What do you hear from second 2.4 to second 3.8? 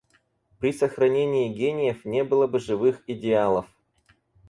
бы живых идеалов.